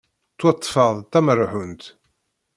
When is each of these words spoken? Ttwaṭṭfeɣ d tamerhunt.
Ttwaṭṭfeɣ 0.33 0.91
d 0.97 1.05
tamerhunt. 1.11 1.83